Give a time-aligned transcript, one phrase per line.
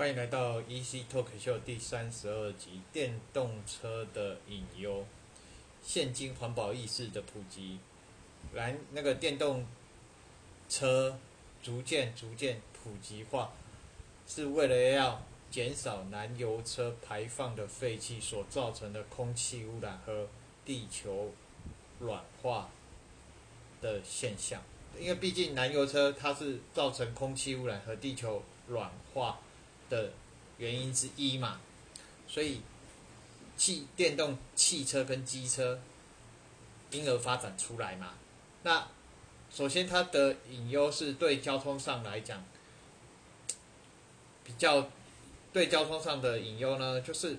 [0.00, 5.04] 欢迎来到 EC Talk Show 第三十二集：电动车的隐忧，
[5.82, 7.78] 现今环保意识的普及，
[8.54, 9.66] 燃那个电动
[10.70, 11.18] 车
[11.62, 13.52] 逐渐逐渐普及化，
[14.26, 20.26] 是为了要减少燃油车排放的废气所造成的空气污染和
[20.64, 21.30] 地球
[21.98, 22.70] 暖化
[23.82, 24.62] 的现象。
[24.98, 29.38] 因为毕竟燃油车它是造成空气污染和地球暖化
[29.90, 30.12] 的
[30.56, 31.60] 原因之一嘛，
[32.26, 32.62] 所以
[33.58, 35.78] 汽电动汽车跟机车
[36.90, 38.14] 因而发展出来嘛。
[38.62, 38.88] 那
[39.50, 42.42] 首先它的隐忧是对交通上来讲，
[44.44, 44.88] 比较
[45.52, 47.38] 对交通上的隐忧呢，就是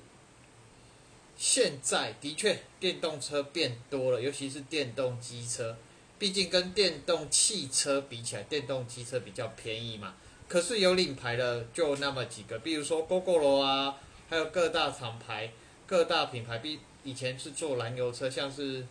[1.38, 5.78] 现在的确电动车变多了，尤其是电动机车。
[6.20, 10.16] 毕竟跟电动汽车比起来，电动机车比较便宜嘛。
[10.52, 13.96] 可是有领牌的就那么几个，比如说 GoGo 啊，
[14.30, 15.50] 还有各大厂牌、
[15.88, 18.86] 各大品牌，比以前是做燃油车，像是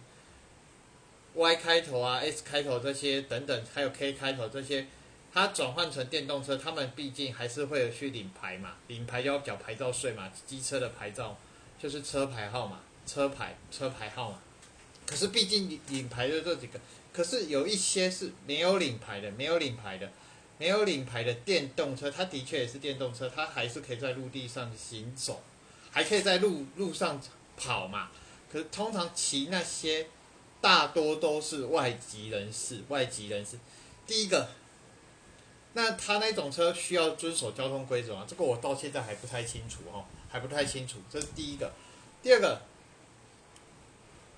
[1.35, 4.87] Y 开头啊、S 开头这些等等，还有 K 开头这些，
[5.35, 11.37] 它转换成电动车，他们毕竟还是会有去领牌嘛，领牌就要缴牌照税嘛，机车的牌照
[11.79, 14.39] 就是车牌号码、车牌、车牌号码。
[15.05, 16.81] 可是毕竟领领牌的这几个。
[17.13, 20.11] 可是有一些是没有领牌的，没有领牌的，
[20.61, 25.43] 没有领牌的电动车，它的确也是电动车，它还是可以在陆地上行走，
[25.91, 27.19] 还可以在路路上
[27.57, 28.11] 跑嘛。
[28.53, 30.07] 可是通常骑那些
[30.61, 33.59] 大多都是外籍人士，外籍人士。
[34.07, 34.51] 第一个，
[35.73, 38.27] 那他那种车需要遵守交通规则吗？
[38.29, 40.99] 这个我到现在还不太清楚哦，还不太清楚。
[41.11, 41.73] 这是第一个。
[42.23, 42.61] 第二个，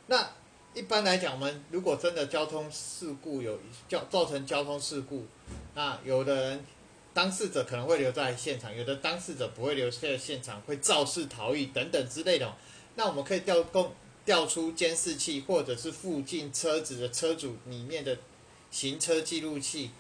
[0.07, 0.31] 那。
[0.75, 3.59] 一般来讲，我们如果真的交通事故有
[3.91, 5.27] 造造成交通事故，
[5.75, 6.65] 那有的人
[7.15, 12.55] 当事者可能会留在现场，有的当事者不会留在现场，会肇事逃逸等等之类的。
[12.95, 18.17] 那我们可以调供调出监视器，或者是附近车子的车主里面的
[18.70, 19.91] 行车记录器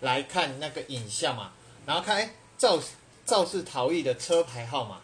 [0.00, 1.52] 来看那个影像嘛，
[1.86, 2.80] 然后看哎肇
[3.24, 5.00] 肇事逃逸的车牌号码。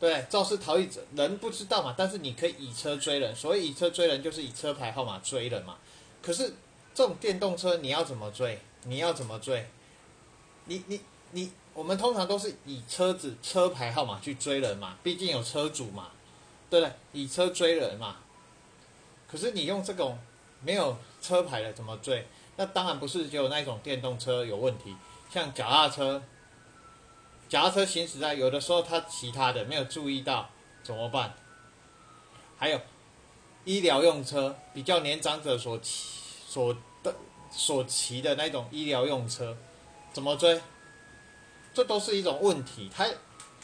[0.00, 5.76] 对，肇事逃逸者人不知道嘛，但是你可以以车追人，所以以车追人就是以车牌号码追人嘛。
[6.20, 6.52] 可是
[6.94, 8.58] 这种电动车你要怎么追？
[8.84, 9.68] 你要怎么追？
[10.66, 11.00] 你你
[11.32, 16.10] 你，我们通常都是以车子车牌号码去追人嘛，毕竟有车主嘛，
[16.70, 16.92] 对不对？
[17.12, 18.16] 以车追人嘛。
[19.26, 20.18] 可是你用这种
[20.62, 22.26] 没有车牌的怎么追？
[22.56, 24.94] 那当然不是只有那种电动车有问题，
[25.30, 26.22] 像脚踏车。
[27.46, 30.48] 脚踏车行驶在有的时候，他其他的没有注意到
[30.82, 31.34] 怎么办？
[32.56, 32.80] 还有
[33.64, 36.74] 医疗用车，比较年长者所所
[37.56, 39.56] 所骑的那种医疗用车，
[40.12, 40.60] 怎么追？
[41.72, 42.90] 这都是一种问题。
[42.92, 43.06] 它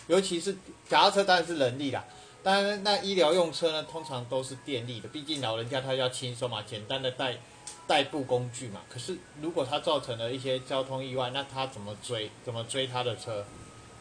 [0.07, 0.53] 尤其是
[0.89, 2.05] 脚踏车当然是人力啦，
[2.43, 5.09] 当然那医疗用车呢，通常都是电力的。
[5.09, 7.39] 毕竟老人家他要轻松嘛，简单的代
[7.87, 8.81] 代步工具嘛。
[8.89, 12.31] 可是如果他造成了一些交通意外，那他怎么追？
[12.45, 13.45] 怎么追他的车？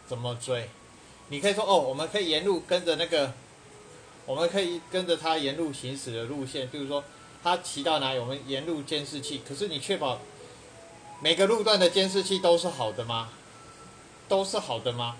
[0.07, 0.69] 怎么追？
[1.29, 3.31] 你可以说哦，我们可以沿路跟着那个，
[4.25, 7.03] 我们可以跟着他沿路行驶的路线，比如说
[7.43, 9.41] 他骑到哪里，我们沿路监视器。
[9.47, 10.19] 可是你确保
[11.21, 13.29] 每个路段的监视器都是好的吗？
[14.27, 15.17] 都是好的吗？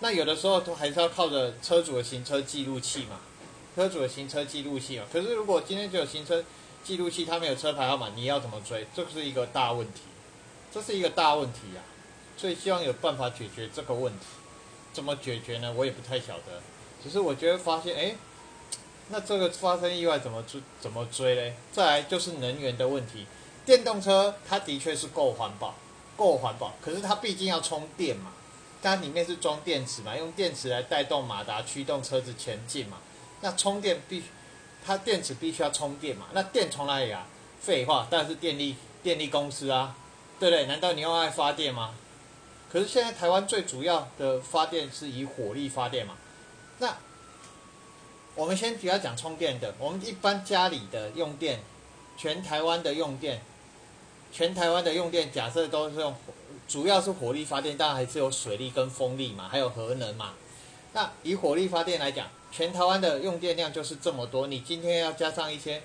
[0.00, 3.20] 那有的时候都还是要靠着车主的行车记录器嘛，
[3.74, 5.04] 车主的行车记录器嘛。
[5.12, 6.44] 可是如果今天就有行车
[6.84, 8.86] 记录器，他没有车牌号码，你要怎么追？
[8.94, 10.02] 这是一个大问题，
[10.72, 11.82] 这是一个大问题呀。
[12.36, 14.26] 所以希望有办法解决这个问题，
[14.92, 15.72] 怎么解决呢？
[15.74, 16.60] 我也不太晓得。
[17.02, 18.14] 只是我觉得发现，哎，
[19.08, 20.60] 那这个发生意外怎么追？
[20.80, 21.54] 怎么追嘞？
[21.72, 23.26] 再来就是能源的问题。
[23.64, 25.74] 电动车它的确是够环保，
[26.16, 26.74] 够环保。
[26.80, 28.32] 可是它毕竟要充电嘛，
[28.82, 32.98] 它里面是装电池嘛，用电池来带动马达驱动车子前进嘛。
[33.40, 34.22] 那充电必，
[34.84, 36.26] 它电池必须要充电嘛。
[36.32, 37.26] 那电从哪里啊？
[37.60, 39.96] 废话，当然是电力电力公司啊，
[40.38, 40.66] 对不对？
[40.66, 41.94] 难道你用爱发电吗？
[42.70, 46.14] 可是现在台湾最主要的发电是以火力发电嘛？
[46.78, 46.96] 那
[48.36, 51.58] 我们先主要讲充电的，我们一般家里的用电，
[52.18, 53.40] 全台湾的用电，
[54.30, 56.14] 全台湾的用电，假设都是用
[56.68, 60.34] 主要是火力发电，当然还是有水力跟风力嘛，还有核能嘛。
[60.92, 65.82] 那以火力发电来讲，全台湾的用电量就是这么多，你今天要加上一些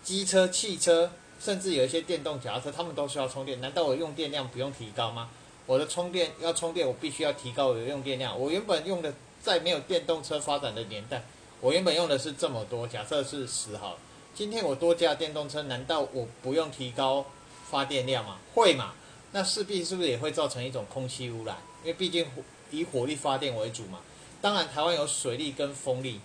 [0.00, 1.10] 机车、汽车，
[1.40, 5.28] 甚至有一些电动脚踏车，他们都需要充电，难道我用电量不用提高吗？
[5.66, 8.38] 我的充电要充电，我必须要提高我的用电量。
[8.38, 9.12] 我原本用的
[9.42, 11.24] 在没有电动车发展的年代，
[11.60, 13.98] 我原本用的是这么多，假设是十毫。
[14.34, 17.26] 今天我多加电动车，难道我不用提高
[17.68, 18.38] 发电量吗？
[18.54, 18.94] 会嘛？
[19.32, 21.56] 那势必是不是也会造成一种空气污染？
[21.82, 22.26] 因为毕竟
[22.70, 23.98] 以火力发电为主嘛。
[24.40, 26.20] 当然，台湾有水力跟风力，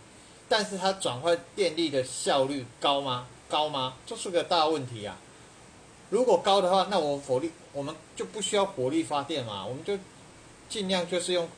[0.48, 3.28] 但是它转换电力的效率高吗？
[3.50, 3.96] 高吗？
[4.06, 5.18] 这是个大问题啊！
[6.10, 9.98] 如果高的话，那我火力我们就不需要火力发电嘛，我们就
[10.70, 11.50] 尽量就是用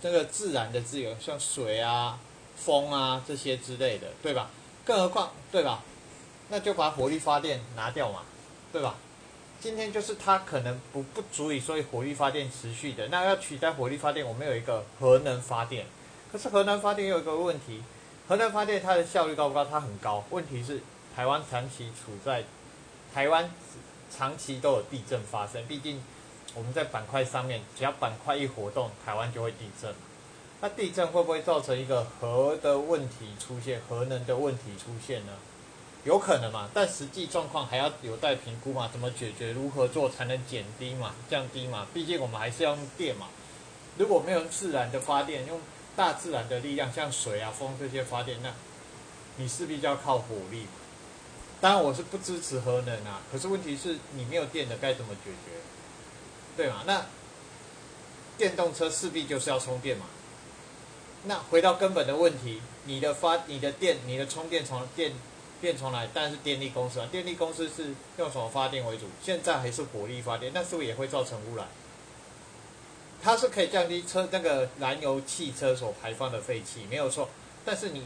[0.00, 2.18] 这个自然的自由，像水啊、
[2.56, 4.50] 风啊这些之类的，对吧？
[4.84, 5.82] 更何况，对吧？
[6.48, 8.22] 那就把火力发电拿掉嘛，
[8.72, 8.96] 对吧？
[9.60, 15.84] 今天就是它可能不不足以，所以火力发电持续的，那要取代火力发电，我们有一个核能发电。
[16.32, 17.82] 可是核能发电有一个问题，
[18.26, 19.64] 核能发电它的效率高不高？
[19.64, 20.24] 它很高。
[20.30, 20.80] 问题是
[21.14, 22.44] 台湾长期处在
[23.12, 23.50] 台湾
[24.10, 26.02] 长期都有地震发生，毕竟
[26.54, 29.94] 我们在板块上面，只要板块一活动，台湾就会地震。
[30.60, 35.32] 那地震会不会造成一个核的问题出现，核能的问题出现呢？
[36.04, 41.86] 有可能嘛，但实际状况还要有待评估嘛，怎么解决，如何做才能减低嘛，降低嘛？
[41.92, 43.28] 毕竟我们还是要用电嘛。
[43.98, 45.60] 如果没有自然的发电，用
[45.94, 48.50] 大自然的力量，像水啊、风这些发电，那
[49.36, 50.66] 你势必就要靠火力。
[51.60, 55.59] 当然我是不支持核能啊，可是问题是你没有电的该怎么解决？
[56.56, 56.82] 对嘛？
[56.86, 57.06] 那
[58.38, 60.06] 电动车势必就是要充电嘛。
[61.24, 65.12] 那回到根本的问题，你的发、你的电、你的充电从电。
[65.60, 69.04] 电从来，但是电力公司啊，电力公司是用什么发电为主？
[69.22, 71.68] 现在还是火力发电，那是不是也会造成污染？
[73.22, 77.28] 它是可以降低车那个燃油汽车所排放的废气，没有错。
[77.62, 78.04] 但是你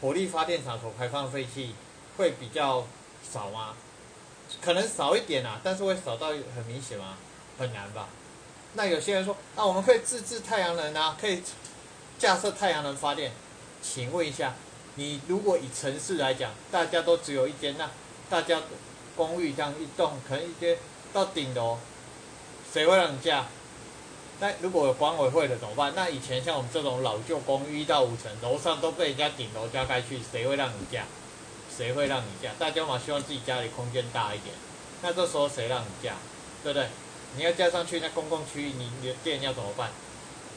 [0.00, 1.74] 火力发电厂所排放废气
[2.16, 2.86] 会比较
[3.28, 3.74] 少吗？
[4.60, 7.16] 可能少一点啊，但是会少到很明显吗？
[7.58, 8.08] 很难吧？
[8.74, 11.42] 那有些人说，那我们可以自制太阳能啊，可以
[12.18, 13.32] 架设太阳能发电，
[13.82, 14.54] 请问一下。
[14.96, 17.90] 你如果以城市来讲，大家都只有一间，那
[18.30, 18.62] 大家
[19.16, 20.78] 公寓这样一栋，可能一间
[21.12, 21.78] 到顶楼，
[22.72, 23.46] 谁会让你架？
[24.40, 25.92] 那如果有管委会的怎么办？
[25.96, 31.04] 那以前像我们这种老旧公寓一到五层，楼上都被人家顶楼加盖去，谁会让你架？
[31.76, 32.50] 谁会让你架？
[32.58, 34.54] 大家嘛希望自己家里空间大一点，
[35.02, 36.14] 那这时候谁让你架？
[36.62, 36.88] 对不对？
[37.36, 39.90] 你要加上去，那公共区域你你的电要怎么办？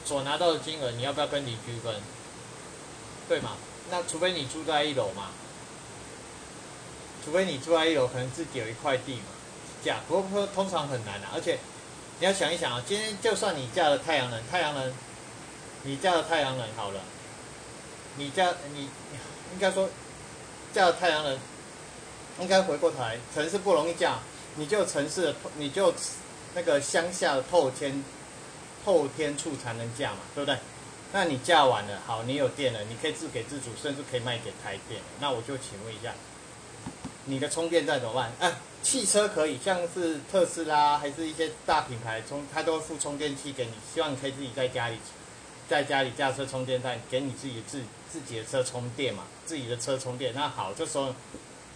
[0.04, 1.94] 所拿到的金额，你要不要跟邻居分？
[3.28, 3.56] 对吗？
[3.90, 5.30] 那除非你住在一楼嘛，
[7.24, 9.24] 除非你住在一楼，可能自己有一块地嘛，
[9.82, 10.00] 架。
[10.06, 11.58] 不过通常很难啊，而且
[12.20, 14.94] 你要想一想啊，今天就算你架了太阳能，太阳能，
[15.82, 17.00] 你架了太阳能好了，
[18.16, 18.88] 你架你
[19.52, 19.88] 应该说
[20.72, 21.38] 架太阳能，
[22.40, 24.18] 应该回过头来，城市不容易架，
[24.56, 25.92] 你就城市的你就
[26.54, 28.04] 那个乡下的透天
[28.84, 30.58] 透天处才能架嘛，对不对？
[31.12, 35.00] 那你架完了，好，你有电了，你可以自给自足，甚至可以卖给台电。
[35.20, 36.12] 那我就请问一下，
[37.24, 38.30] 你的充电站怎么办？
[38.38, 44.98] 啊，汽车可以，像是特斯拉，还是一些大品牌充，它都会附充电器给你，希望你可以自己在家里，
[45.68, 50.32] 在家里架车充电站，给你自己自自己的车充电嘛，自己的车充电。
[50.34, 51.14] 那好，这时候，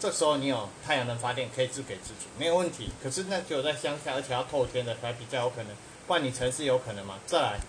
[0.00, 2.90] 这时候你有太阳能发电，可以自给自足，没有问题。
[3.02, 7.18] 可是那只有在乡下，而且要透天的才比较有可能，不然你城市有可能吗？
[7.26, 7.60] 再来。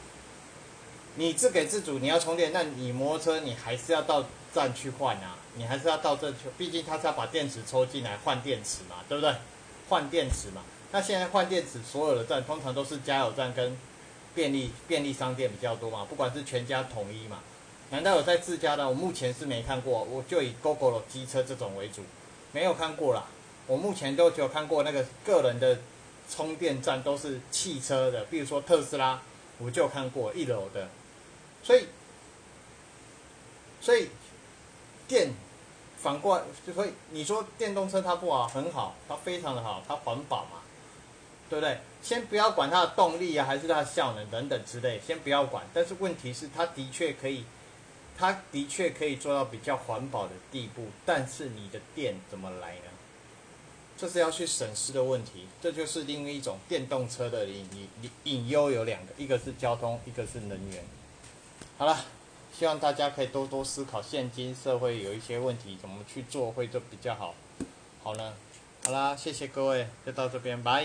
[1.15, 9.31] 你自给自足，你要充电，那你摩托车你还是要到站去换啊，你还是要到这去，毕竟它是要把电池抽进来换电池嘛，对不对？
[9.89, 13.77] 换电池嘛，那现在换电池所有的站通常都是加油站跟
[14.35, 17.39] 便利便利商店比较多嘛，不管是全家统一嘛，
[17.91, 18.87] 难道有在自家的？
[18.87, 22.01] 我目前是没看过，我就以 GoGo 机车这种为主，
[22.51, 23.25] 没有看过啦。
[23.67, 25.79] 我目前都只有看过那个个人的
[26.29, 29.21] 充电站都是汽车的，比如说特斯拉，
[29.57, 30.89] 我就看过一楼的。
[31.63, 31.87] 所以，
[33.79, 34.09] 所以
[35.07, 35.31] 电
[35.97, 40.61] 反过来，所以你说电动车它不好，很好，它非常的好，它环保嘛，
[41.53, 41.77] 对不对？
[42.01, 45.63] 先不要管它的动力啊，还是它的效能等等之类，先不要管。
[45.71, 47.45] 但是问题是，它的确可以，
[48.17, 50.87] 它的确可以做到比较环保的地步。
[51.05, 52.89] 但是你的电怎么来呢？
[53.95, 55.45] 这是要去审视的问题。
[55.61, 57.67] 这就是另一种电动车的隐
[58.01, 60.83] 隐隐忧有两个，一个是交通，一个是能源。
[61.77, 62.03] 好了，
[62.51, 67.35] 希望大家可以多多思考，现今社会有一些问题怎么去做会就比较好。
[68.01, 68.33] 好呢，
[68.83, 70.83] 好啦，谢谢各位，就到这边，拜。